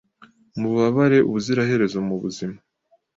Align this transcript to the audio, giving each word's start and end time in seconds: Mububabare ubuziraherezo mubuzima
Mububabare 0.59 1.19
ubuziraherezo 1.27 1.97
mubuzima 2.07 2.57